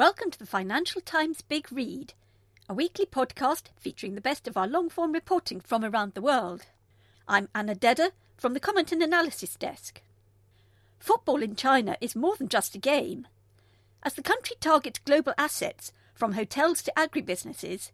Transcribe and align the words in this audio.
Welcome 0.00 0.30
to 0.30 0.38
the 0.38 0.46
Financial 0.46 1.02
Times 1.02 1.42
Big 1.42 1.70
Read, 1.70 2.14
a 2.70 2.72
weekly 2.72 3.04
podcast 3.04 3.64
featuring 3.76 4.14
the 4.14 4.22
best 4.22 4.48
of 4.48 4.56
our 4.56 4.66
long 4.66 4.88
form 4.88 5.12
reporting 5.12 5.60
from 5.60 5.84
around 5.84 6.14
the 6.14 6.22
world. 6.22 6.62
I'm 7.28 7.50
Anna 7.54 7.74
Dedder 7.74 8.12
from 8.38 8.54
the 8.54 8.60
Comment 8.60 8.92
and 8.92 9.02
Analysis 9.02 9.56
Desk. 9.56 10.00
Football 10.98 11.42
in 11.42 11.54
China 11.54 11.98
is 12.00 12.16
more 12.16 12.34
than 12.34 12.48
just 12.48 12.74
a 12.74 12.78
game. 12.78 13.28
As 14.02 14.14
the 14.14 14.22
country 14.22 14.56
targets 14.58 15.00
global 15.00 15.34
assets, 15.36 15.92
from 16.14 16.32
hotels 16.32 16.80
to 16.84 16.92
agribusinesses, 16.96 17.90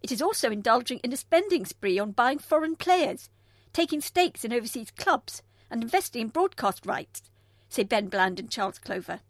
it 0.00 0.12
is 0.12 0.22
also 0.22 0.52
indulging 0.52 0.98
in 0.98 1.12
a 1.12 1.16
spending 1.16 1.64
spree 1.64 1.98
on 1.98 2.12
buying 2.12 2.38
foreign 2.38 2.76
players, 2.76 3.30
taking 3.72 4.00
stakes 4.00 4.44
in 4.44 4.52
overseas 4.52 4.92
clubs, 4.92 5.42
and 5.72 5.82
investing 5.82 6.22
in 6.22 6.28
broadcast 6.28 6.86
rights, 6.86 7.20
say 7.68 7.82
Ben 7.82 8.06
Bland 8.06 8.38
and 8.38 8.48
Charles 8.48 8.78
Clover. 8.78 9.22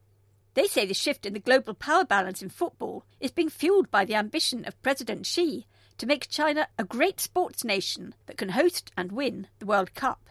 They 0.58 0.66
say 0.66 0.86
the 0.86 0.92
shift 0.92 1.24
in 1.24 1.34
the 1.34 1.38
global 1.38 1.72
power 1.72 2.04
balance 2.04 2.42
in 2.42 2.48
football 2.48 3.04
is 3.20 3.30
being 3.30 3.48
fueled 3.48 3.92
by 3.92 4.04
the 4.04 4.16
ambition 4.16 4.64
of 4.64 4.82
President 4.82 5.24
Xi 5.24 5.68
to 5.98 6.04
make 6.04 6.28
China 6.28 6.66
a 6.76 6.82
great 6.82 7.20
sports 7.20 7.62
nation 7.62 8.12
that 8.26 8.38
can 8.38 8.48
host 8.48 8.90
and 8.96 9.12
win 9.12 9.46
the 9.60 9.66
World 9.66 9.94
Cup. 9.94 10.30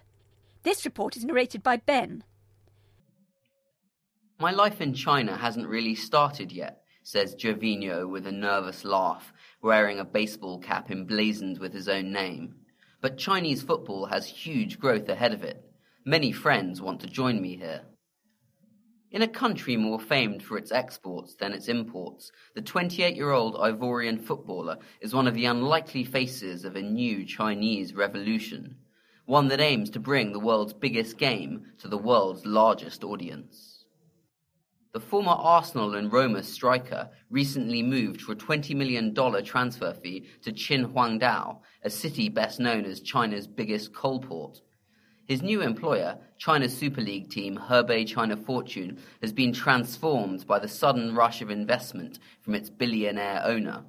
This 0.64 0.84
report 0.84 1.16
is 1.16 1.24
narrated 1.24 1.64
by 1.64 1.78
Ben. 1.78 2.26
My 4.38 4.52
life 4.52 4.82
in 4.82 4.94
China 4.94 5.38
hasn't 5.38 5.70
really 5.70 5.96
started 5.96 6.52
yet, 6.52 6.82
says 7.04 7.34
Gervinho 7.34 8.10
with 8.10 8.28
a 8.28 8.32
nervous 8.34 8.84
laugh, 8.84 9.32
wearing 9.62 9.98
a 9.98 10.04
baseball 10.04 10.60
cap 10.60 10.92
emblazoned 10.92 11.58
with 11.58 11.72
his 11.72 11.88
own 11.88 12.12
name. 12.12 12.54
But 13.00 13.18
Chinese 13.18 13.62
football 13.62 14.08
has 14.08 14.28
huge 14.28 14.78
growth 14.78 15.08
ahead 15.08 15.32
of 15.32 15.46
it. 15.46 15.64
Many 16.04 16.34
friends 16.34 16.82
want 16.82 17.00
to 17.00 17.08
join 17.08 17.42
me 17.42 17.56
here. 17.56 17.84
In 19.10 19.22
a 19.22 19.28
country 19.28 19.78
more 19.78 20.02
famed 20.02 20.44
for 20.44 20.58
its 20.58 20.70
exports 20.70 21.36
than 21.36 21.54
its 21.54 21.70
imports, 21.70 22.30
the 22.56 22.62
28 22.62 23.16
year 23.16 23.32
old 23.32 23.56
Ivorian 23.56 24.20
footballer 24.20 24.80
is 25.00 25.14
one 25.14 25.28
of 25.28 25.34
the 25.34 25.46
unlikely 25.46 26.04
faces 26.04 26.66
of 26.66 26.76
a 26.76 26.82
new 26.82 27.24
Chinese 27.24 27.94
revolution, 27.94 28.76
one 29.26 29.48
that 29.48 29.62
aims 29.62 29.90
to 29.92 30.02
bring 30.02 30.34
the 30.34 30.40
world's 30.40 30.74
biggest 30.74 31.18
game 31.18 31.72
to 31.78 31.88
the 31.88 31.98
world's 31.98 32.46
largest 32.46 33.06
audience. 33.06 33.86
The 34.92 35.00
former 35.00 35.32
Arsenal 35.32 35.96
and 35.96 36.12
Roma 36.12 36.44
striker 36.44 37.10
recently 37.30 37.84
moved 37.84 38.22
for 38.22 38.34
a 38.34 38.36
$20 38.36 38.76
million 38.76 39.16
transfer 39.46 39.94
fee 39.94 40.28
to 40.42 40.52
Qinhuangdao, 40.52 41.60
a 41.84 41.90
city 41.90 42.28
best 42.28 42.60
known 42.60 42.84
as 42.84 43.00
China's 43.00 43.48
biggest 43.48 43.94
coal 43.94 44.20
port. 44.20 44.60
His 45.28 45.42
new 45.42 45.62
employer, 45.62 46.18
China's 46.38 46.76
Super 46.76 47.02
League 47.02 47.30
team 47.30 47.58
Hebei 47.58 48.08
China 48.08 48.38
Fortune, 48.38 48.98
has 49.22 49.34
been 49.34 49.52
transformed 49.52 50.48
by 50.48 50.58
the 50.58 50.70
sudden 50.70 51.14
rush 51.14 51.42
of 51.42 51.52
investment 51.52 52.20
from 52.42 52.56
its 52.56 52.70
billionaire 52.70 53.42
owner. 53.44 53.84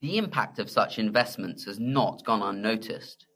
The 0.00 0.18
impact 0.18 0.60
of 0.60 0.70
such 0.70 1.00
investments 1.00 1.64
has 1.64 1.80
not 1.80 2.24
gone 2.24 2.42
unnoticed. 2.42 3.26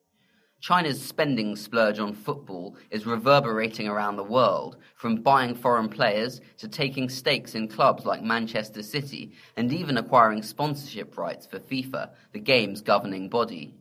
China's 0.60 1.03
spending 1.03 1.56
splurge 1.56 1.98
on 1.98 2.12
football 2.12 2.76
is 2.91 3.06
reverberating 3.06 3.88
around 3.88 4.15
the 4.16 4.22
world, 4.22 4.77
from 4.94 5.16
buying 5.16 5.54
foreign 5.54 5.88
players 5.88 6.41
to 6.59 6.69
taking 6.69 7.09
stakes 7.09 7.56
in 7.56 7.66
clubs 7.66 8.04
like 8.04 8.22
Manchester 8.22 8.84
City 8.84 9.32
and 9.56 9.72
even 9.72 9.97
acquiring 9.97 10.42
sponsorship 10.42 11.19
rights 11.19 11.44
for 11.44 11.59
FIFA, 11.59 12.10
the 12.32 12.38
game's 12.38 12.82
governing 12.82 13.28
body. 13.28 13.75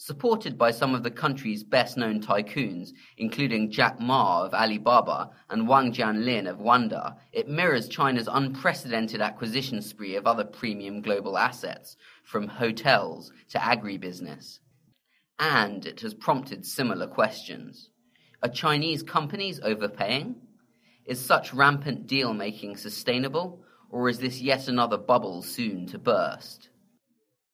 Supported 0.00 0.56
by 0.56 0.70
some 0.70 0.94
of 0.94 1.02
the 1.02 1.10
country's 1.10 1.64
best-known 1.64 2.22
tycoons, 2.22 2.92
including 3.16 3.68
Jack 3.68 3.98
Ma 3.98 4.44
of 4.44 4.54
Alibaba 4.54 5.30
and 5.50 5.66
Wang 5.66 5.92
Jianlin 5.92 6.48
of 6.48 6.60
Wanda, 6.60 7.16
it 7.32 7.48
mirrors 7.48 7.88
China's 7.88 8.28
unprecedented 8.30 9.20
acquisition 9.20 9.82
spree 9.82 10.14
of 10.14 10.24
other 10.24 10.44
premium 10.44 11.02
global 11.02 11.36
assets, 11.36 11.96
from 12.22 12.46
hotels 12.46 13.32
to 13.48 13.58
agribusiness. 13.58 14.60
And 15.40 15.84
it 15.84 16.00
has 16.02 16.14
prompted 16.14 16.64
similar 16.64 17.08
questions. 17.08 17.90
Are 18.40 18.48
Chinese 18.48 19.02
companies 19.02 19.58
overpaying? 19.64 20.36
Is 21.06 21.18
such 21.18 21.52
rampant 21.52 22.06
deal-making 22.06 22.76
sustainable, 22.76 23.64
or 23.90 24.08
is 24.08 24.20
this 24.20 24.40
yet 24.40 24.68
another 24.68 24.96
bubble 24.96 25.42
soon 25.42 25.86
to 25.88 25.98
burst? 25.98 26.68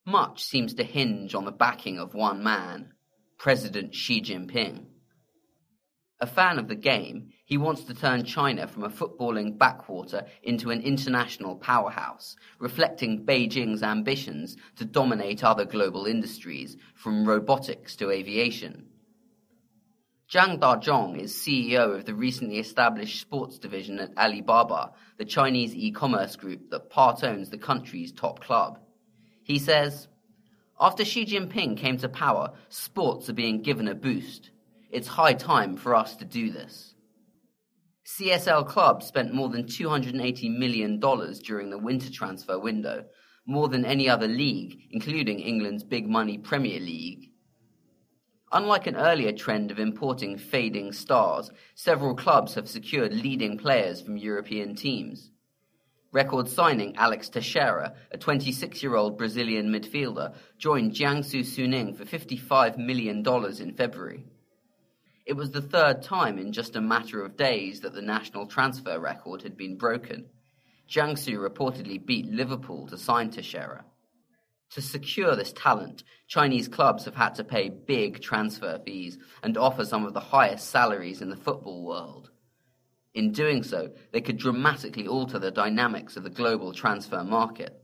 Much 0.06 0.44
seems 0.44 0.74
to 0.74 0.84
hinge 0.84 1.34
on 1.34 1.46
the 1.46 1.52
backing 1.52 1.98
of 1.98 2.12
one 2.12 2.42
man, 2.42 2.92
President 3.38 3.94
Xi 3.94 4.20
Jinping. 4.20 4.84
A 6.20 6.26
fan 6.26 6.58
of 6.58 6.68
the 6.68 6.74
game, 6.74 7.30
he 7.46 7.56
wants 7.56 7.84
to 7.84 7.94
turn 7.94 8.24
China 8.24 8.66
from 8.66 8.84
a 8.84 8.90
footballing 8.90 9.56
backwater 9.56 10.26
into 10.42 10.70
an 10.70 10.82
international 10.82 11.56
powerhouse, 11.56 12.36
reflecting 12.58 13.24
Beijing's 13.24 13.82
ambitions 13.82 14.56
to 14.76 14.84
dominate 14.84 15.42
other 15.42 15.64
global 15.64 16.04
industries, 16.04 16.76
from 16.94 17.26
robotics 17.26 17.96
to 17.96 18.10
aviation. 18.10 18.86
Zhang 20.30 20.58
Dazhong 20.58 21.18
is 21.18 21.34
CEO 21.34 21.94
of 21.94 22.04
the 22.04 22.14
recently 22.14 22.58
established 22.58 23.20
sports 23.20 23.58
division 23.58 23.98
at 23.98 24.16
Alibaba, 24.18 24.92
the 25.16 25.24
Chinese 25.24 25.74
e-commerce 25.74 26.36
group 26.36 26.70
that 26.70 26.90
part 26.90 27.24
owns 27.24 27.48
the 27.48 27.58
country's 27.58 28.12
top 28.12 28.40
club. 28.40 28.78
He 29.44 29.58
says, 29.58 30.08
After 30.80 31.04
Xi 31.04 31.26
Jinping 31.26 31.76
came 31.76 31.98
to 31.98 32.08
power, 32.08 32.52
sports 32.70 33.28
are 33.28 33.34
being 33.34 33.62
given 33.62 33.86
a 33.86 33.94
boost. 33.94 34.50
It's 34.90 35.06
high 35.06 35.34
time 35.34 35.76
for 35.76 35.94
us 35.94 36.16
to 36.16 36.24
do 36.24 36.50
this. 36.50 36.94
CSL 38.06 38.66
Club 38.66 39.02
spent 39.02 39.34
more 39.34 39.48
than 39.48 39.64
$280 39.64 40.58
million 40.58 40.98
during 40.98 41.70
the 41.70 41.78
winter 41.78 42.10
transfer 42.10 42.58
window, 42.58 43.04
more 43.46 43.68
than 43.68 43.84
any 43.84 44.08
other 44.08 44.28
league, 44.28 44.78
including 44.90 45.40
England's 45.40 45.84
big 45.84 46.08
money 46.08 46.38
Premier 46.38 46.80
League. 46.80 47.30
Unlike 48.52 48.86
an 48.86 48.96
earlier 48.96 49.32
trend 49.32 49.70
of 49.70 49.78
importing 49.78 50.38
fading 50.38 50.92
stars, 50.92 51.50
several 51.74 52.14
clubs 52.14 52.54
have 52.54 52.68
secured 52.68 53.12
leading 53.12 53.58
players 53.58 54.00
from 54.00 54.16
European 54.16 54.74
teams. 54.74 55.30
Record 56.14 56.48
signing 56.48 56.94
Alex 56.94 57.28
Teixeira, 57.28 57.92
a 58.12 58.16
26-year-old 58.16 59.18
Brazilian 59.18 59.72
midfielder, 59.72 60.32
joined 60.58 60.92
Jiangsu 60.92 61.40
Suning 61.40 61.96
for 61.96 62.04
$55 62.04 62.78
million 62.78 63.26
in 63.60 63.74
February. 63.74 64.24
It 65.26 65.32
was 65.32 65.50
the 65.50 65.60
third 65.60 66.02
time 66.02 66.38
in 66.38 66.52
just 66.52 66.76
a 66.76 66.80
matter 66.80 67.24
of 67.24 67.36
days 67.36 67.80
that 67.80 67.94
the 67.94 68.00
national 68.00 68.46
transfer 68.46 68.96
record 68.96 69.42
had 69.42 69.56
been 69.56 69.76
broken. 69.76 70.26
Jiangsu 70.88 71.36
reportedly 71.36 72.06
beat 72.06 72.26
Liverpool 72.26 72.86
to 72.86 72.96
sign 72.96 73.30
Teixeira. 73.30 73.84
To 74.74 74.82
secure 74.82 75.34
this 75.34 75.52
talent, 75.52 76.04
Chinese 76.28 76.68
clubs 76.68 77.06
have 77.06 77.16
had 77.16 77.34
to 77.34 77.44
pay 77.44 77.70
big 77.70 78.20
transfer 78.20 78.80
fees 78.86 79.18
and 79.42 79.58
offer 79.58 79.84
some 79.84 80.06
of 80.06 80.14
the 80.14 80.20
highest 80.20 80.70
salaries 80.70 81.22
in 81.22 81.28
the 81.28 81.36
football 81.36 81.84
world. 81.84 82.30
In 83.14 83.30
doing 83.30 83.62
so, 83.62 83.90
they 84.12 84.20
could 84.20 84.38
dramatically 84.38 85.06
alter 85.06 85.38
the 85.38 85.52
dynamics 85.52 86.16
of 86.16 86.24
the 86.24 86.30
global 86.30 86.72
transfer 86.72 87.22
market. 87.22 87.80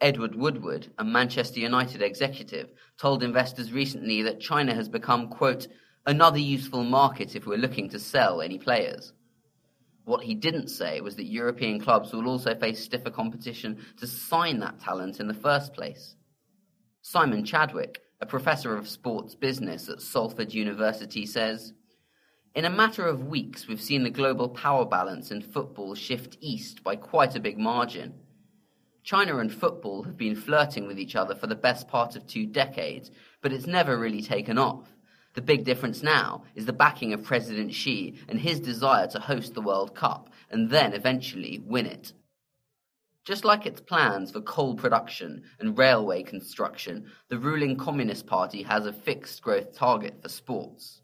Edward 0.00 0.34
Woodward, 0.34 0.90
a 0.98 1.04
Manchester 1.04 1.60
United 1.60 2.00
executive, 2.00 2.70
told 2.96 3.22
investors 3.22 3.72
recently 3.72 4.22
that 4.22 4.40
China 4.40 4.74
has 4.74 4.88
become, 4.88 5.28
quote, 5.28 5.66
another 6.06 6.38
useful 6.38 6.84
market 6.84 7.36
if 7.36 7.46
we're 7.46 7.58
looking 7.58 7.90
to 7.90 7.98
sell 7.98 8.40
any 8.40 8.56
players. 8.56 9.12
What 10.04 10.24
he 10.24 10.34
didn't 10.34 10.68
say 10.68 11.00
was 11.00 11.16
that 11.16 11.26
European 11.26 11.80
clubs 11.80 12.12
will 12.12 12.28
also 12.28 12.54
face 12.54 12.82
stiffer 12.82 13.10
competition 13.10 13.84
to 13.98 14.06
sign 14.06 14.60
that 14.60 14.80
talent 14.80 15.20
in 15.20 15.28
the 15.28 15.34
first 15.34 15.74
place. 15.74 16.14
Simon 17.02 17.44
Chadwick, 17.44 18.00
a 18.20 18.26
professor 18.26 18.76
of 18.76 18.88
sports 18.88 19.34
business 19.34 19.88
at 19.88 20.00
Salford 20.00 20.54
University, 20.54 21.26
says, 21.26 21.74
in 22.54 22.64
a 22.64 22.70
matter 22.70 23.06
of 23.06 23.28
weeks, 23.28 23.68
we've 23.68 23.80
seen 23.80 24.02
the 24.02 24.10
global 24.10 24.48
power 24.48 24.84
balance 24.84 25.30
in 25.30 25.40
football 25.40 25.94
shift 25.94 26.36
east 26.40 26.82
by 26.82 26.96
quite 26.96 27.36
a 27.36 27.40
big 27.40 27.58
margin. 27.58 28.14
China 29.04 29.38
and 29.38 29.52
football 29.52 30.02
have 30.02 30.16
been 30.16 30.34
flirting 30.34 30.86
with 30.86 30.98
each 30.98 31.14
other 31.14 31.34
for 31.34 31.46
the 31.46 31.54
best 31.54 31.88
part 31.88 32.16
of 32.16 32.26
two 32.26 32.46
decades, 32.46 33.10
but 33.40 33.52
it's 33.52 33.66
never 33.66 33.96
really 33.96 34.20
taken 34.20 34.58
off. 34.58 34.88
The 35.34 35.42
big 35.42 35.64
difference 35.64 36.02
now 36.02 36.42
is 36.56 36.66
the 36.66 36.72
backing 36.72 37.12
of 37.12 37.22
President 37.22 37.72
Xi 37.72 38.16
and 38.28 38.40
his 38.40 38.58
desire 38.58 39.06
to 39.08 39.20
host 39.20 39.54
the 39.54 39.62
World 39.62 39.94
Cup 39.94 40.28
and 40.50 40.68
then 40.70 40.92
eventually 40.92 41.62
win 41.64 41.86
it. 41.86 42.12
Just 43.24 43.44
like 43.44 43.64
its 43.64 43.80
plans 43.80 44.32
for 44.32 44.40
coal 44.40 44.74
production 44.74 45.44
and 45.60 45.78
railway 45.78 46.24
construction, 46.24 47.06
the 47.28 47.38
ruling 47.38 47.76
Communist 47.76 48.26
Party 48.26 48.62
has 48.64 48.86
a 48.86 48.92
fixed 48.92 49.40
growth 49.40 49.72
target 49.72 50.20
for 50.20 50.28
sports. 50.28 51.00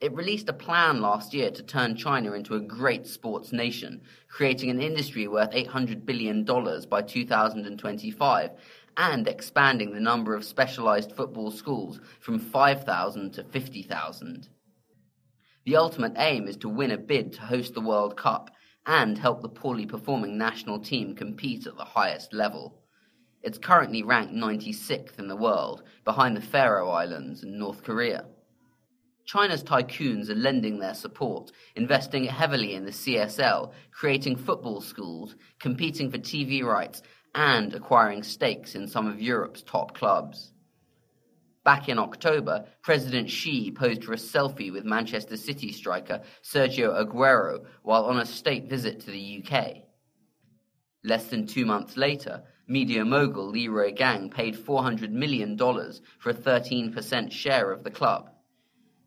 It 0.00 0.14
released 0.14 0.48
a 0.48 0.54
plan 0.54 1.02
last 1.02 1.34
year 1.34 1.50
to 1.50 1.62
turn 1.62 1.94
China 1.94 2.32
into 2.32 2.54
a 2.54 2.60
great 2.60 3.06
sports 3.06 3.52
nation, 3.52 4.00
creating 4.30 4.70
an 4.70 4.80
industry 4.80 5.28
worth 5.28 5.50
$800 5.50 6.06
billion 6.06 6.42
by 6.42 7.02
2025 7.02 8.50
and 8.96 9.28
expanding 9.28 9.92
the 9.92 10.00
number 10.00 10.34
of 10.34 10.46
specialized 10.46 11.12
football 11.12 11.50
schools 11.50 12.00
from 12.18 12.38
5,000 12.38 13.34
to 13.34 13.44
50,000. 13.44 14.48
The 15.66 15.76
ultimate 15.76 16.14
aim 16.16 16.48
is 16.48 16.56
to 16.58 16.70
win 16.70 16.92
a 16.92 16.96
bid 16.96 17.34
to 17.34 17.42
host 17.42 17.74
the 17.74 17.82
World 17.82 18.16
Cup 18.16 18.50
and 18.86 19.18
help 19.18 19.42
the 19.42 19.50
poorly 19.50 19.84
performing 19.84 20.38
national 20.38 20.80
team 20.80 21.14
compete 21.14 21.66
at 21.66 21.76
the 21.76 21.84
highest 21.84 22.32
level. 22.32 22.82
It's 23.42 23.58
currently 23.58 24.02
ranked 24.02 24.32
96th 24.32 25.18
in 25.18 25.28
the 25.28 25.36
world, 25.36 25.82
behind 26.06 26.38
the 26.38 26.40
Faroe 26.40 26.88
Islands 26.88 27.42
and 27.42 27.58
North 27.58 27.82
Korea. 27.82 28.24
China's 29.30 29.62
tycoons 29.62 30.28
are 30.28 30.34
lending 30.34 30.80
their 30.80 30.92
support, 30.92 31.52
investing 31.76 32.24
heavily 32.24 32.74
in 32.74 32.84
the 32.84 32.90
CSL, 32.90 33.70
creating 33.92 34.34
football 34.34 34.80
schools, 34.80 35.36
competing 35.60 36.10
for 36.10 36.18
TV 36.18 36.64
rights, 36.64 37.00
and 37.36 37.72
acquiring 37.72 38.24
stakes 38.24 38.74
in 38.74 38.88
some 38.88 39.06
of 39.06 39.22
Europe's 39.22 39.62
top 39.62 39.94
clubs. 39.94 40.50
Back 41.62 41.88
in 41.88 41.96
October, 41.96 42.64
President 42.82 43.30
Xi 43.30 43.70
posed 43.70 44.02
for 44.02 44.14
a 44.14 44.16
selfie 44.16 44.72
with 44.72 44.84
Manchester 44.84 45.36
City 45.36 45.70
striker 45.70 46.22
Sergio 46.42 47.00
Aguero 47.00 47.64
while 47.84 48.06
on 48.06 48.18
a 48.18 48.26
state 48.26 48.68
visit 48.68 48.98
to 49.02 49.12
the 49.12 49.44
UK. 49.44 49.84
Less 51.04 51.26
than 51.28 51.46
two 51.46 51.66
months 51.66 51.96
later, 51.96 52.42
media 52.66 53.04
mogul 53.04 53.50
Li 53.50 53.68
Ruigang 53.68 54.34
paid 54.34 54.56
$400 54.56 55.12
million 55.12 55.56
for 55.56 56.30
a 56.30 56.34
13% 56.34 57.30
share 57.30 57.70
of 57.70 57.84
the 57.84 57.92
club. 57.92 58.28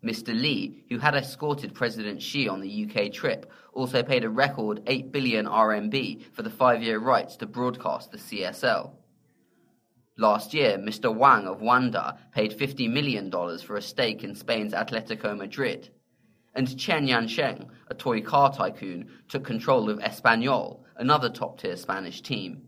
Mr. 0.04 0.30
Li, 0.40 0.84
who 0.90 0.98
had 0.98 1.16
escorted 1.16 1.74
President 1.74 2.22
Xi 2.22 2.50
on 2.50 2.60
the 2.60 2.86
UK 2.86 3.12
trip, 3.12 3.50
also 3.72 4.04
paid 4.04 4.26
a 4.26 4.30
record 4.30 4.82
8 4.86 5.12
billion 5.12 5.46
RMB 5.46 6.34
for 6.34 6.42
the 6.42 6.50
five-year 6.50 7.00
rights 7.00 7.38
to 7.38 7.46
broadcast 7.46 8.12
the 8.12 8.18
CSL. 8.18 8.92
Last 10.18 10.54
year, 10.54 10.78
Mr. 10.78 11.14
Wang 11.14 11.48
of 11.48 11.62
Wanda 11.62 12.20
paid 12.34 12.52
$50 12.52 12.92
million 12.92 13.32
for 13.32 13.78
a 13.78 13.82
stake 13.82 14.24
in 14.24 14.36
Spain's 14.36 14.74
Atletico 14.74 15.36
Madrid. 15.36 15.90
And 16.54 16.78
Chen 16.78 17.08
Yansheng, 17.08 17.68
a 17.88 17.96
toy 17.96 18.22
car 18.22 18.54
tycoon, 18.54 19.10
took 19.28 19.44
control 19.44 19.90
of 19.90 20.00
Espanyol, 20.00 20.82
another 20.98 21.30
top-tier 21.30 21.78
Spanish 21.78 22.22
team. 22.22 22.68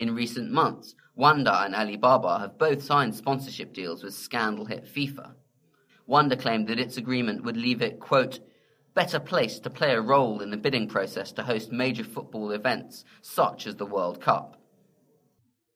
In 0.00 0.14
recent 0.14 0.50
months, 0.50 0.96
Wanda 1.14 1.62
and 1.62 1.74
Alibaba 1.74 2.40
have 2.40 2.58
both 2.58 2.82
signed 2.82 3.14
sponsorship 3.14 3.74
deals 3.74 4.02
with 4.02 4.14
scandal 4.14 4.64
hit 4.64 4.86
FIFA. 4.86 5.34
Wanda 6.10 6.34
claimed 6.34 6.66
that 6.66 6.80
its 6.80 6.96
agreement 6.96 7.44
would 7.44 7.56
leave 7.56 7.80
it, 7.80 8.00
quote, 8.00 8.40
better 8.94 9.20
placed 9.20 9.62
to 9.62 9.70
play 9.70 9.92
a 9.92 10.00
role 10.00 10.40
in 10.40 10.50
the 10.50 10.56
bidding 10.56 10.88
process 10.88 11.30
to 11.30 11.44
host 11.44 11.70
major 11.70 12.02
football 12.02 12.50
events 12.50 13.04
such 13.22 13.64
as 13.64 13.76
the 13.76 13.86
World 13.86 14.20
Cup. 14.20 14.60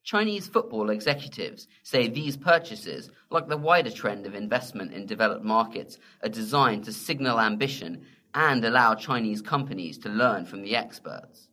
Chinese 0.03 0.49
football 0.49 0.91
executives 0.91 1.69
say 1.85 2.09
these 2.09 2.37
purchases, 2.37 3.13
like 3.31 3.47
the 3.47 3.57
wider 3.57 3.93
trend 3.93 4.27
of 4.27 4.35
investment 4.35 4.93
in 4.93 5.07
developed 5.07 5.45
markets, 5.45 6.01
are 6.25 6.29
designed 6.29 6.83
to 6.87 6.93
signal 6.93 7.39
ambition 7.39 8.05
and 8.35 8.65
allow 8.65 8.97
Chinese 8.97 9.41
companies 9.41 9.99
to 9.99 10.09
learn 10.09 10.47
from 10.47 10.63
the 10.63 10.75
experts. 10.75 11.47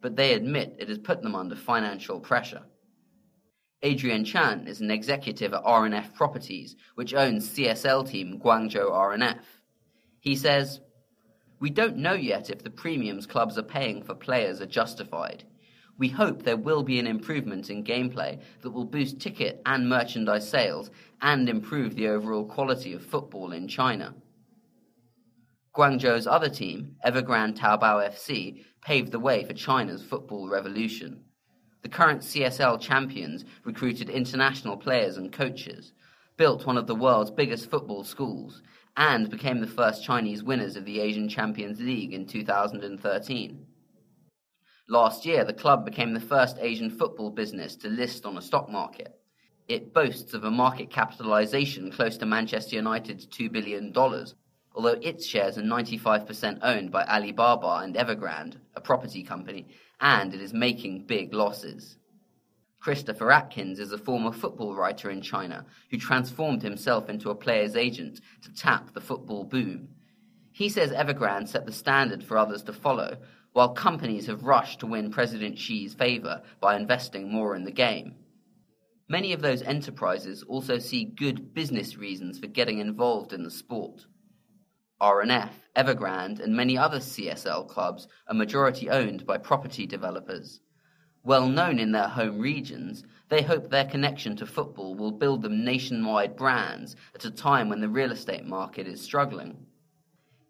But 0.00 0.16
they 0.16 0.34
admit 0.34 0.74
it 0.80 0.88
has 0.88 0.98
put 0.98 1.22
them 1.22 1.36
under 1.36 1.54
financial 1.54 2.18
pressure. 2.18 2.62
Adrian 3.84 4.24
Chan 4.24 4.68
is 4.68 4.80
an 4.80 4.92
executive 4.92 5.52
at 5.52 5.62
R&F 5.64 6.14
Properties, 6.14 6.76
which 6.94 7.14
owns 7.14 7.50
CSL 7.50 8.08
team 8.08 8.38
Guangzhou 8.38 8.92
R&F. 8.92 9.60
He 10.20 10.36
says, 10.36 10.80
We 11.58 11.68
don't 11.68 11.96
know 11.96 12.12
yet 12.12 12.48
if 12.48 12.62
the 12.62 12.70
premiums 12.70 13.26
clubs 13.26 13.58
are 13.58 13.64
paying 13.64 14.04
for 14.04 14.14
players 14.14 14.60
are 14.60 14.66
justified. 14.66 15.42
We 15.98 16.08
hope 16.08 16.42
there 16.42 16.56
will 16.56 16.84
be 16.84 17.00
an 17.00 17.08
improvement 17.08 17.70
in 17.70 17.82
gameplay 17.82 18.40
that 18.60 18.70
will 18.70 18.84
boost 18.84 19.18
ticket 19.18 19.60
and 19.66 19.88
merchandise 19.88 20.48
sales 20.48 20.90
and 21.20 21.48
improve 21.48 21.96
the 21.96 22.06
overall 22.06 22.44
quality 22.44 22.92
of 22.92 23.04
football 23.04 23.50
in 23.50 23.66
China. 23.66 24.14
Guangzhou's 25.74 26.28
other 26.28 26.48
team, 26.48 26.94
Evergrande 27.04 27.58
Taobao 27.58 28.08
FC, 28.08 28.64
paved 28.80 29.10
the 29.10 29.18
way 29.18 29.42
for 29.42 29.54
China's 29.54 30.04
football 30.04 30.48
revolution. 30.48 31.24
The 31.82 31.88
current 31.88 32.22
CSL 32.22 32.80
champions 32.80 33.44
recruited 33.64 34.08
international 34.08 34.76
players 34.76 35.16
and 35.16 35.32
coaches, 35.32 35.92
built 36.36 36.64
one 36.64 36.78
of 36.78 36.86
the 36.86 36.94
world's 36.94 37.30
biggest 37.32 37.70
football 37.70 38.04
schools, 38.04 38.62
and 38.96 39.28
became 39.28 39.60
the 39.60 39.66
first 39.66 40.04
Chinese 40.04 40.44
winners 40.44 40.76
of 40.76 40.84
the 40.84 41.00
Asian 41.00 41.28
Champions 41.28 41.80
League 41.80 42.12
in 42.12 42.26
2013. 42.26 43.66
Last 44.88 45.26
year, 45.26 45.44
the 45.44 45.52
club 45.52 45.84
became 45.84 46.14
the 46.14 46.20
first 46.20 46.56
Asian 46.60 46.90
football 46.90 47.30
business 47.30 47.74
to 47.76 47.88
list 47.88 48.26
on 48.26 48.36
a 48.36 48.42
stock 48.42 48.70
market. 48.70 49.18
It 49.66 49.94
boasts 49.94 50.34
of 50.34 50.44
a 50.44 50.50
market 50.50 50.90
capitalization 50.90 51.90
close 51.90 52.16
to 52.18 52.26
Manchester 52.26 52.76
United's 52.76 53.26
$2 53.26 53.50
billion, 53.50 53.92
although 54.74 54.98
its 55.00 55.26
shares 55.26 55.58
are 55.58 55.62
95% 55.62 56.58
owned 56.62 56.92
by 56.92 57.04
Alibaba 57.04 57.80
and 57.82 57.96
Evergrande, 57.96 58.58
a 58.74 58.80
property 58.80 59.22
company, 59.22 59.66
and 60.02 60.34
it 60.34 60.40
is 60.42 60.52
making 60.52 61.06
big 61.06 61.32
losses. 61.32 61.96
Christopher 62.80 63.30
Atkins 63.30 63.78
is 63.78 63.92
a 63.92 63.98
former 63.98 64.32
football 64.32 64.74
writer 64.74 65.08
in 65.08 65.22
China 65.22 65.64
who 65.90 65.96
transformed 65.96 66.62
himself 66.62 67.08
into 67.08 67.30
a 67.30 67.34
player's 67.34 67.76
agent 67.76 68.20
to 68.42 68.52
tap 68.52 68.92
the 68.92 69.00
football 69.00 69.44
boom. 69.44 69.88
He 70.50 70.68
says 70.68 70.90
Evergrande 70.90 71.48
set 71.48 71.64
the 71.64 71.72
standard 71.72 72.24
for 72.24 72.36
others 72.36 72.64
to 72.64 72.72
follow, 72.72 73.18
while 73.52 73.68
companies 73.68 74.26
have 74.26 74.42
rushed 74.42 74.80
to 74.80 74.86
win 74.86 75.12
President 75.12 75.56
Xi's 75.56 75.94
favor 75.94 76.42
by 76.60 76.74
investing 76.74 77.30
more 77.30 77.54
in 77.54 77.64
the 77.64 77.70
game. 77.70 78.16
Many 79.08 79.32
of 79.32 79.42
those 79.42 79.62
enterprises 79.62 80.42
also 80.42 80.78
see 80.78 81.04
good 81.04 81.54
business 81.54 81.96
reasons 81.96 82.40
for 82.40 82.48
getting 82.48 82.78
involved 82.78 83.32
in 83.32 83.44
the 83.44 83.50
sport. 83.50 84.06
R&F, 85.02 85.50
Evergrande, 85.76 86.38
and 86.38 86.54
many 86.54 86.78
other 86.78 87.00
CSL 87.00 87.66
clubs 87.66 88.06
are 88.28 88.34
majority 88.34 88.88
owned 88.88 89.26
by 89.26 89.36
property 89.36 89.84
developers. 89.84 90.60
Well 91.24 91.48
known 91.48 91.80
in 91.80 91.90
their 91.90 92.06
home 92.06 92.38
regions, 92.38 93.02
they 93.28 93.42
hope 93.42 93.68
their 93.68 93.84
connection 93.84 94.36
to 94.36 94.46
football 94.46 94.94
will 94.94 95.10
build 95.10 95.42
them 95.42 95.64
nationwide 95.64 96.36
brands 96.36 96.94
at 97.16 97.24
a 97.24 97.32
time 97.32 97.68
when 97.68 97.80
the 97.80 97.88
real 97.88 98.12
estate 98.12 98.46
market 98.46 98.86
is 98.86 99.02
struggling. 99.02 99.66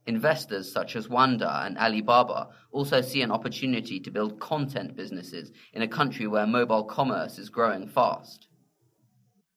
Investors 0.07 0.71
such 0.71 0.97
as 0.97 1.09
Wanda 1.09 1.63
and 1.65 1.79
Alibaba 1.79 2.49
also 2.73 3.01
see 3.01 3.23
an 3.23 3.31
opportunity 3.31 3.99
to 4.01 4.11
build 4.11 4.39
content 4.39 4.95
businesses 4.95 5.51
in 5.73 5.81
a 5.81 5.89
country 5.89 6.27
where 6.27 6.47
mobile 6.47 6.85
commerce 6.85 7.39
is 7.39 7.49
growing 7.49 7.89
fast. 7.89 8.49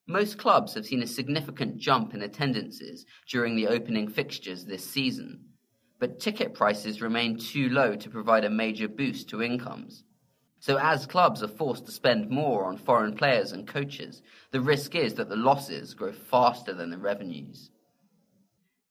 Most 0.08 0.38
clubs 0.38 0.74
have 0.74 0.86
seen 0.86 1.02
a 1.02 1.06
significant 1.06 1.78
jump 1.78 2.14
in 2.14 2.22
attendances 2.22 3.04
during 3.28 3.56
the 3.56 3.66
opening 3.66 4.06
fixtures 4.06 4.64
this 4.64 4.88
season, 4.88 5.40
but 5.98 6.20
ticket 6.20 6.54
prices 6.54 7.02
remain 7.02 7.38
too 7.38 7.68
low 7.70 7.96
to 7.96 8.10
provide 8.10 8.44
a 8.44 8.50
major 8.50 8.86
boost 8.86 9.28
to 9.30 9.42
incomes. 9.42 10.04
So 10.60 10.78
as 10.78 11.06
clubs 11.06 11.42
are 11.42 11.48
forced 11.48 11.86
to 11.86 11.92
spend 11.92 12.30
more 12.30 12.64
on 12.66 12.78
foreign 12.78 13.16
players 13.16 13.52
and 13.52 13.66
coaches, 13.66 14.22
the 14.52 14.60
risk 14.60 14.94
is 14.94 15.14
that 15.14 15.28
the 15.28 15.36
losses 15.36 15.94
grow 15.94 16.12
faster 16.12 16.72
than 16.72 16.90
the 16.90 16.98
revenues. 16.98 17.70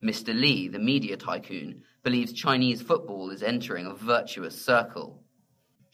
Mr. 0.04 0.38
Li, 0.38 0.68
the 0.68 0.80
media 0.80 1.18
tycoon, 1.18 1.82
believes 2.04 2.34
Chinese 2.34 2.82
football 2.82 3.32
is 3.32 3.42
entering 3.42 3.88
a 3.88 3.94
virtuous 3.94 4.62
circle. 4.62 5.24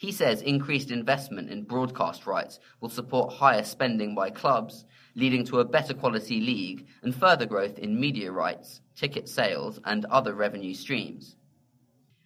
He 0.01 0.11
says 0.11 0.41
increased 0.41 0.89
investment 0.89 1.51
in 1.51 1.61
broadcast 1.61 2.25
rights 2.25 2.59
will 2.79 2.89
support 2.89 3.33
higher 3.33 3.63
spending 3.63 4.15
by 4.15 4.31
clubs 4.31 4.83
leading 5.13 5.45
to 5.45 5.59
a 5.59 5.63
better 5.63 5.93
quality 5.93 6.41
league 6.41 6.87
and 7.03 7.13
further 7.13 7.45
growth 7.45 7.77
in 7.77 7.99
media 7.99 8.31
rights, 8.31 8.81
ticket 8.95 9.29
sales, 9.29 9.79
and 9.85 10.05
other 10.05 10.33
revenue 10.33 10.73
streams. 10.73 11.35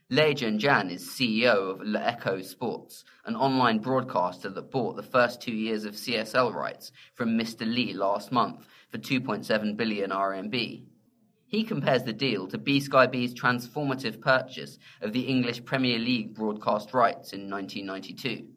Lei 0.09 0.33
Zhenjian 0.33 0.89
is 0.89 1.05
CEO 1.05 1.69
of 1.69 1.79
LeEco 1.79 2.45
Sports, 2.45 3.03
an 3.25 3.35
online 3.35 3.79
broadcaster 3.79 4.47
that 4.51 4.71
bought 4.71 4.95
the 4.95 5.03
first 5.03 5.41
two 5.41 5.51
years 5.51 5.83
of 5.83 5.95
CSL 5.95 6.53
rights 6.53 6.93
from 7.13 7.37
Mr. 7.37 7.69
Li 7.69 7.91
last 7.91 8.31
month 8.31 8.65
for 8.89 8.99
2.7 8.99 9.75
billion 9.75 10.11
RMB. 10.11 10.85
He 11.47 11.63
compares 11.63 12.03
the 12.03 12.13
deal 12.13 12.47
to 12.47 12.57
BSkyB's 12.57 13.33
transformative 13.33 14.19
purchase 14.19 14.77
of 15.01 15.13
the 15.13 15.21
English 15.21 15.63
Premier 15.63 15.99
League 15.99 16.33
broadcast 16.33 16.93
rights 16.93 17.33
in 17.33 17.49
1992. 17.49 18.47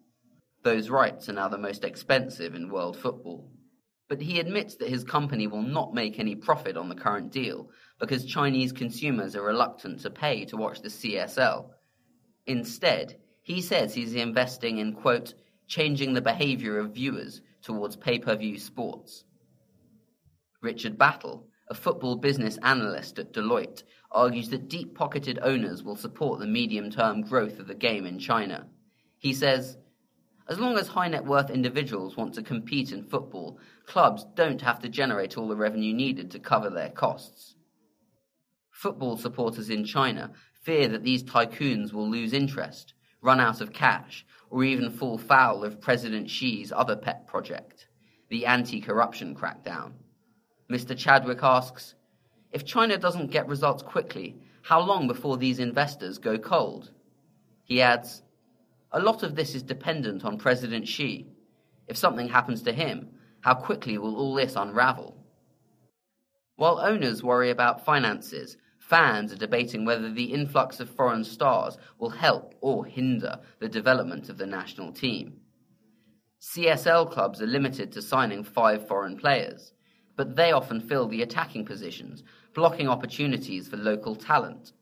Those 0.63 0.91
rights 0.91 1.29
are 1.29 1.35
now 1.35 1.49
the 1.49 1.59
most 1.59 1.85
expensive 1.85 2.55
in 2.55 2.71
world 2.71 2.97
football. 2.97 3.51
But 4.09 4.23
he 4.23 4.41
admits 4.41 4.77
that 4.77 4.89
his 4.89 5.05
company 5.05 5.47
will 5.47 5.63
not 5.63 5.93
make 5.93 6.19
any 6.19 6.35
profit 6.35 6.79
on 6.79 6.89
the 6.89 6.95
current 6.95 7.31
deal 7.31 7.69
because 8.01 8.25
Chinese 8.25 8.73
consumers 8.73 9.37
are 9.37 9.43
reluctant 9.43 10.01
to 10.01 10.11
pay 10.11 10.47
to 10.47 10.57
watch 10.57 10.81
the 10.81 10.89
CSL. 10.89 11.69
Instead, 12.47 13.19
he 13.43 13.61
says 13.61 13.95
he's 13.95 14.15
investing 14.15 14.79
in, 14.79 14.95
quote, 14.95 15.35
changing 15.67 16.15
the 16.15 16.23
behavior 16.23 16.79
of 16.79 16.95
viewers 16.95 17.43
towards 17.61 17.97
pay 17.97 18.19
per 18.19 18.35
view 18.35 18.59
sports. 18.59 19.25
Richard 20.63 20.97
Battle, 20.97 21.47
a 21.71 21.75
football 21.75 22.17
business 22.17 22.59
analyst 22.63 23.19
at 23.19 23.33
Deloitte, 23.33 23.83
argues 24.11 24.49
that 24.51 24.69
deep 24.69 24.95
pocketed 24.95 25.39
owners 25.43 25.83
will 25.83 25.97
support 25.97 26.41
the 26.41 26.47
medium 26.47 26.91
term 26.91 27.23
growth 27.23 27.59
of 27.59 27.67
the 27.67 27.75
game 27.75 28.07
in 28.07 28.19
China. 28.19 28.67
He 29.19 29.35
says, 29.35 29.77
as 30.49 30.59
long 30.59 30.79
as 30.79 30.89
high 30.89 31.09
net 31.09 31.27
worth 31.27 31.51
individuals 31.51 32.17
want 32.17 32.33
to 32.35 32.43
compete 32.43 32.91
in 32.91 33.05
football, 33.05 33.59
clubs 33.85 34.25
don't 34.35 34.63
have 34.63 34.79
to 34.81 34.89
generate 34.89 35.37
all 35.37 35.47
the 35.47 35.57
revenue 35.57 35.93
needed 35.93 36.31
to 36.31 36.39
cover 36.39 36.71
their 36.71 36.89
costs. 36.89 37.57
Football 38.71 39.19
supporters 39.19 39.69
in 39.69 39.85
China 39.85 40.33
fear 40.63 40.89
that 40.89 41.03
these 41.03 41.23
tycoons 41.23 41.93
will 41.93 42.09
lose 42.09 42.33
interest, 42.33 42.95
run 43.21 43.41
out 43.41 43.61
of 43.61 43.75
cash, 43.75 44.25
or 44.49 44.65
even 44.65 44.91
fall 44.91 45.19
foul 45.19 45.65
of 45.65 45.81
President 45.81 46.31
Xi's 46.31 46.73
other 46.73 46.97
pet 46.97 47.27
project, 47.27 47.87
the 48.31 48.47
anti 48.47 48.81
corruption 48.81 49.35
crackdown. 49.35 49.93
Mr. 50.71 50.97
Chadwick 50.97 51.43
asks 51.43 51.95
If 52.53 52.65
China 52.65 52.99
doesn't 52.99 53.31
get 53.31 53.49
results 53.49 53.83
quickly, 53.83 54.37
how 54.63 54.81
long 54.81 55.07
before 55.07 55.37
these 55.37 55.59
investors 55.59 56.19
go 56.19 56.39
cold? 56.39 56.91
He 57.65 57.81
adds 57.81 58.23
a 58.93 59.01
lot 59.01 59.23
of 59.23 59.35
this 59.35 59.55
is 59.55 59.63
dependent 59.63 60.25
on 60.25 60.39
President 60.39 60.89
Xi. 60.89 61.27
If 61.87 61.97
something 61.97 62.29
happens 62.29 62.63
to 62.63 62.73
him, 62.73 63.09
how 63.41 63.55
quickly 63.55 63.99
will 63.99 64.17
all 64.17 64.35
this 64.35 64.57
unravel? 64.57 65.17
While 66.57 66.81
owners 66.81 67.23
worry 67.23 67.51
about 67.51 67.85
finances, 67.85 68.57
fans 68.79 69.33
are 69.33 69.37
debating 69.37 69.85
whether 69.85 70.11
the 70.11 70.33
influx 70.33 70.81
of 70.81 70.91
foreign 70.91 71.25
stars 71.25 71.79
will 71.99 72.11
help 72.11 72.55
or 72.61 72.85
hinder 72.85 73.39
the 73.61 73.69
development 73.69 74.29
of 74.29 74.39
the 74.39 74.47
national 74.47 74.93
team. 74.93 75.41
CSL 76.41 77.11
clubs 77.11 77.43
are 77.43 77.47
limited 77.47 77.93
to 77.93 78.03
signing 78.03 78.43
five 78.43 78.87
foreign 78.87 79.17
players, 79.17 79.73
but 80.19 80.35
they 80.35 80.51
often 80.51 80.81
fill 80.81 81.07
the 81.07 81.23
attacking 81.23 81.65
positions, 81.65 82.25
blocking 82.53 82.89
opportunities 82.89 83.69
for 83.69 83.77
local 83.77 84.17
talent. 84.17 84.73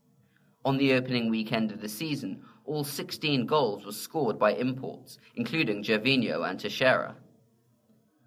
On 0.64 0.78
the 0.78 0.94
opening 0.94 1.28
weekend 1.28 1.70
of 1.70 1.82
the 1.82 1.90
season, 1.90 2.42
all 2.64 2.82
16 2.82 3.44
goals 3.44 3.84
were 3.84 3.92
scored 3.92 4.38
by 4.38 4.54
imports, 4.54 5.18
including 5.34 5.84
Gervinho 5.84 6.48
and 6.48 6.58
Teixeira. 6.58 7.16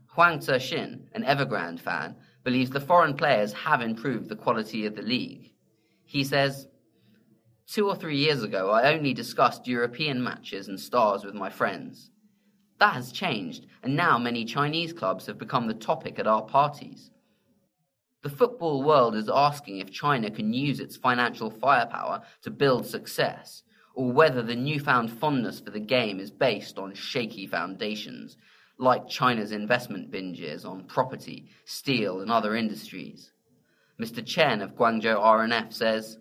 Huang 0.09 0.37
Zexin, 0.37 1.07
an 1.13 1.23
Evergrande 1.23 1.79
fan, 1.79 2.15
believes 2.43 2.69
the 2.69 2.79
foreign 2.79 3.15
players 3.15 3.53
have 3.53 3.81
improved 3.81 4.29
the 4.29 4.35
quality 4.35 4.85
of 4.85 4.95
the 4.95 5.01
league. 5.01 5.51
He 6.05 6.23
says, 6.23 6.67
Two 7.65 7.87
or 7.87 7.95
three 7.95 8.17
years 8.17 8.43
ago, 8.43 8.69
I 8.69 8.93
only 8.93 9.15
discussed 9.15 9.67
European 9.67 10.23
matches 10.23 10.67
and 10.67 10.79
stars 10.79 11.25
with 11.25 11.33
my 11.33 11.49
friends. 11.49 12.11
That 12.79 12.93
has 12.93 13.11
changed, 13.11 13.65
and 13.83 13.95
now 13.95 14.17
many 14.17 14.45
Chinese 14.45 14.93
clubs 14.93 15.25
have 15.25 15.37
become 15.37 15.67
the 15.67 15.73
topic 15.73 16.17
at 16.17 16.27
our 16.27 16.43
parties. 16.43 17.11
The 18.21 18.29
football 18.29 18.83
world 18.83 19.15
is 19.15 19.29
asking 19.29 19.79
if 19.79 19.91
China 19.91 20.29
can 20.29 20.53
use 20.53 20.79
its 20.79 20.97
financial 20.97 21.49
firepower 21.49 22.21
to 22.41 22.51
build 22.51 22.85
success, 22.85 23.63
or 23.93 24.11
whether 24.11 24.41
the 24.41 24.55
newfound 24.55 25.11
fondness 25.11 25.59
for 25.59 25.71
the 25.71 25.79
game 25.79 26.19
is 26.19 26.31
based 26.31 26.77
on 26.77 26.93
shaky 26.93 27.47
foundations, 27.47 28.37
like 28.77 29.09
China's 29.09 29.51
investment 29.51 30.09
binges 30.09 30.65
on 30.65 30.85
property, 30.85 31.49
steel, 31.65 32.21
and 32.21 32.31
other 32.31 32.55
industries. 32.55 33.33
Mr. 34.01 34.25
Chen 34.25 34.61
of 34.61 34.75
Guangzhou 34.75 35.19
R&F 35.19 35.73
says, 35.73 36.17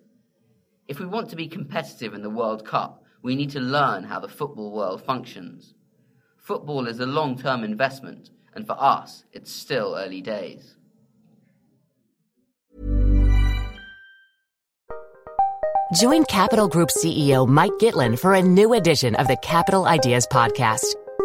If 0.89 0.99
we 0.99 1.07
want 1.07 1.31
to 1.31 1.37
be 1.37 1.47
competitive 1.47 2.15
in 2.15 2.23
the 2.23 2.31
World 2.31 2.67
Cup, 2.67 3.05
we 3.23 3.37
need 3.37 3.51
to 3.51 3.61
learn 3.61 4.03
how 4.03 4.19
the 4.19 4.29
football 4.29 4.73
world 4.73 5.05
functions. 5.05 5.75
Football 6.49 6.87
is 6.87 6.99
a 6.99 7.05
long 7.05 7.37
term 7.37 7.63
investment, 7.63 8.31
and 8.55 8.67
for 8.67 8.73
us, 8.83 9.25
it's 9.35 9.53
still 9.53 9.95
early 9.95 10.23
days. 10.23 10.77
Join 15.95 16.25
Capital 16.25 16.67
Group 16.67 16.89
CEO 16.89 17.47
Mike 17.47 17.77
Gitlin 17.79 18.19
for 18.19 18.33
a 18.33 18.41
new 18.41 18.73
edition 18.73 19.15
of 19.17 19.29
the 19.29 19.37
Capital 19.43 19.85
Ideas 19.85 20.27
Podcast. 20.27 20.95